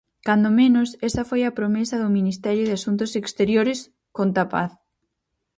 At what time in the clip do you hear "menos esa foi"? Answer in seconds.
0.61-1.41